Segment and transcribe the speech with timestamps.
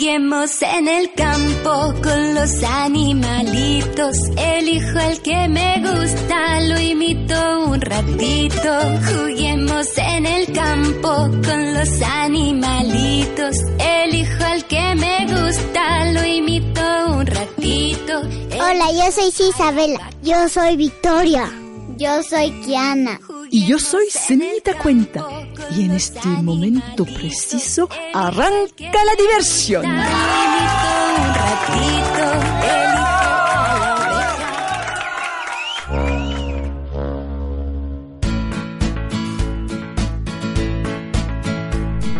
[0.00, 4.16] Juguemos en el campo con los animalitos.
[4.34, 8.80] Elijo el que me gusta, lo imito un ratito.
[9.10, 13.56] Juguemos en el campo con los animalitos.
[13.78, 16.80] Elijo el que me gusta, lo imito
[17.18, 18.22] un ratito.
[18.54, 20.10] Hola, yo soy Isabela.
[20.22, 21.44] Yo soy Victoria.
[22.00, 23.20] Yo soy Kiana.
[23.50, 25.22] Y yo soy Cenita Cuenta.
[25.76, 29.84] Y en este momento preciso arranca la diversión.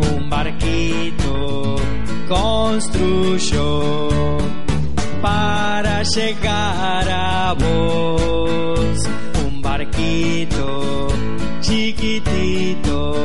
[0.00, 1.76] Un barquito
[2.28, 4.08] construyó
[5.22, 8.22] para llegar a vos.
[9.72, 11.08] Barquito
[11.62, 13.16] chiquitito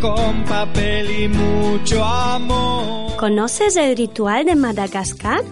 [0.00, 3.16] con papel y mucho amor.
[3.16, 5.44] ¿Conoces el ritual de Madagascar?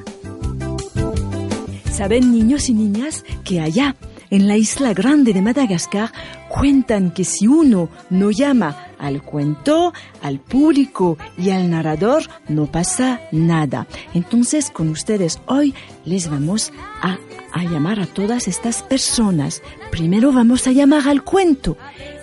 [1.93, 3.95] ¿Saben niños y niñas que allá,
[4.31, 6.13] en la isla grande de Madagascar,
[6.49, 13.21] cuentan que si uno no llama al cuento, al público y al narrador, no pasa
[13.33, 13.87] nada?
[14.15, 17.19] Entonces, con ustedes hoy les vamos a,
[17.53, 19.63] a llamar a todas estas personas.
[19.91, 21.77] Primero vamos a llamar al cuento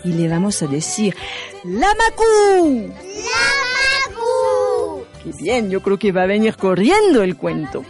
[0.03, 1.15] y le vamos a decir,
[1.63, 2.91] ¡Lamacu!
[4.13, 5.05] ¡Lamacu!
[5.23, 7.83] Qué bien, yo creo que va a venir corriendo el cuento.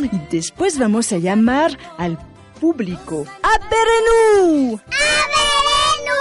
[0.00, 2.18] Y después vamos a llamar al
[2.60, 3.24] público.
[3.42, 4.78] ¡Aperenu!
[4.86, 6.18] ¡Averenu!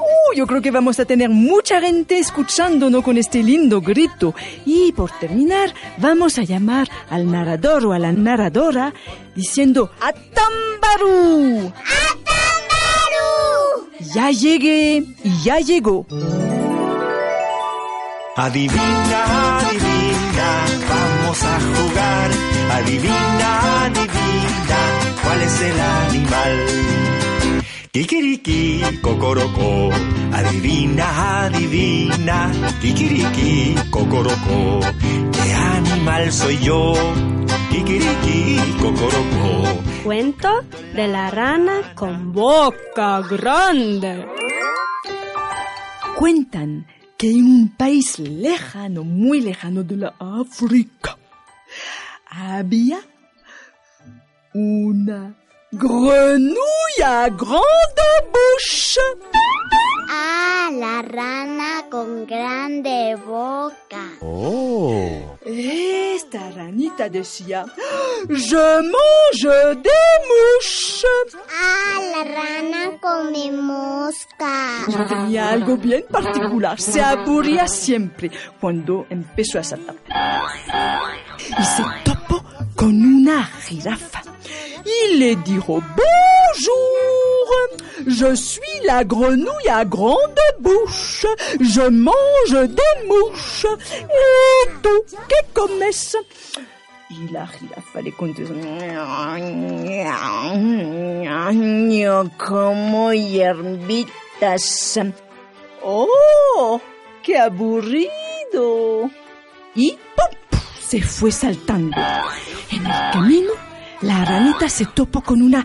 [0.00, 4.34] Uh, yo creo que vamos a tener mucha gente escuchándonos con este lindo grito.
[4.64, 8.94] Y por terminar, vamos a llamar al narrador o a la narradora
[9.36, 11.72] diciendo ¡Atambaru!
[12.10, 13.34] ¡Atambaru!
[14.14, 16.06] Ya llegué y ya llegó.
[18.36, 20.48] Adivina, adivina,
[20.88, 22.30] vamos a jugar.
[22.72, 23.13] Adivina,
[27.94, 29.88] Kikiriki, cocorocó.
[30.32, 32.50] Adivina, adivina,
[32.80, 34.80] kikiriki, cocorocó.
[35.30, 36.94] ¿Qué animal soy yo?
[37.70, 39.80] Kikiriki, cocorocó.
[40.02, 44.26] Cuento de la rana con boca grande.
[46.18, 51.16] Cuentan que en un país lejano, muy lejano de la África,
[52.26, 52.98] había
[54.52, 55.36] una
[55.74, 59.00] grenouille grande bouche.
[60.08, 64.04] Ah, la rana con grande boca.
[65.44, 67.64] Esta ranita decía,
[68.28, 71.36] je mange des mouches.
[71.50, 75.06] Ah, la rana come mosca.
[75.08, 78.30] Tenía algo bien particular, se aburría siempre
[78.60, 79.96] cuando empezó a saltar.
[81.58, 82.44] Y se topó
[82.76, 84.33] con una jirafa
[84.84, 87.48] y le dijo, bonjour,
[88.06, 91.26] je suis la grenouille à grande bouche,
[91.60, 93.66] je mange des mouches.
[93.66, 94.68] Et
[95.28, 96.16] ¿qué comes?
[97.10, 98.54] Y la jirafa le contestó,
[101.90, 105.00] yo como hierbitas.
[105.82, 106.80] ¡Oh!
[107.22, 109.10] ¡Qué aburrido!
[109.76, 110.58] Y ¡pum!
[110.80, 111.96] se fue saltando.
[112.70, 113.52] En el camino,
[114.04, 115.64] la ranita se topó con una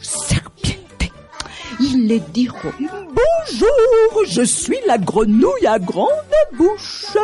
[0.00, 1.12] serpiente
[1.80, 6.08] y le dijo Bonjour, je suis la grenouille à grande
[6.52, 7.16] bouche.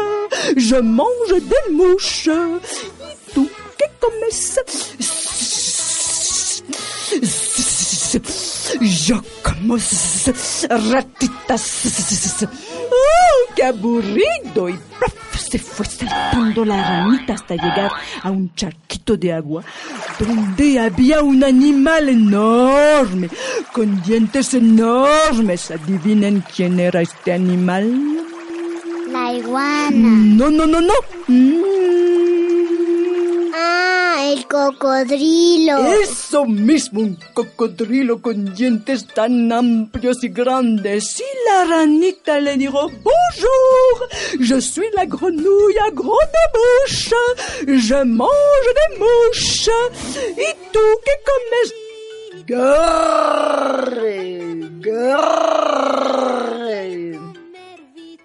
[0.57, 2.29] Je mange des mouches.
[2.29, 4.61] ¿Y tú qué comes?
[8.81, 9.77] Yo como
[10.91, 12.43] ratitas.
[12.43, 13.73] ¡Oh, qué!
[13.73, 14.79] Y.
[15.39, 17.91] se fue saltando la ranita hasta llegar
[18.23, 19.65] a un charquito de agua
[20.19, 23.29] donde había un animal enorme,
[23.73, 25.71] con dientes enormes.
[25.71, 28.19] ¿Adivinen quién era este animal?
[29.11, 29.91] La iguana.
[29.91, 30.95] No, no, no, no.
[34.47, 35.93] Cocodrilo.
[36.03, 41.21] Eso mismo, un cocodrilo con dientes tan amplios y grandes.
[41.21, 44.09] Y la ranita le dijo, bonjour,
[44.41, 47.15] je suis la grenouille à grande bouche,
[47.67, 49.71] je mange des mouches.
[50.37, 51.75] ¿Y tú qué comes?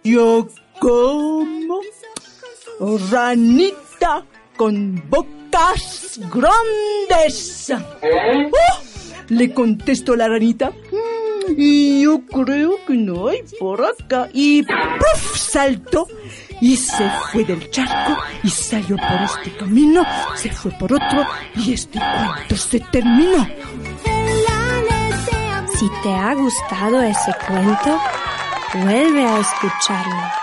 [0.03, 0.47] Yo
[0.79, 1.81] como
[3.11, 4.25] ranita
[4.55, 5.03] con
[5.53, 7.71] bocas grandes.
[7.71, 8.51] ¡Oh!
[9.29, 10.69] Le contestó la ranita.
[10.69, 14.29] "Mm, Y yo creo que no hay por acá.
[14.33, 15.35] Y ¡puf!
[15.37, 16.07] saltó
[16.61, 20.05] y se fue del charco y salió por este camino,
[20.35, 21.25] se fue por otro
[21.55, 23.45] y este cuento se terminó.
[25.77, 27.99] Si te ha gustado ese cuento,
[28.85, 30.42] vuelve a escucharlo.